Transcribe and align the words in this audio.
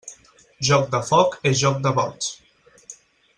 Joc 0.69 0.87
de 0.95 1.01
foc 1.09 1.37
és 1.51 1.61
joc 1.65 1.79
de 1.85 1.93
boig. 2.01 2.31